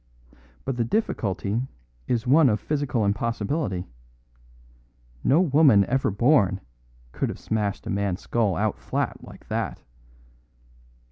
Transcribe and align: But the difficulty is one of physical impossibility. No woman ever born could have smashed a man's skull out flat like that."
But 0.65 0.77
the 0.77 0.83
difficulty 0.83 1.61
is 2.07 2.25
one 2.25 2.49
of 2.49 2.59
physical 2.59 3.05
impossibility. 3.05 3.85
No 5.23 5.39
woman 5.41 5.85
ever 5.85 6.09
born 6.09 6.59
could 7.11 7.29
have 7.29 7.37
smashed 7.37 7.85
a 7.85 7.91
man's 7.91 8.21
skull 8.21 8.55
out 8.55 8.79
flat 8.79 9.23
like 9.23 9.47
that." 9.49 9.83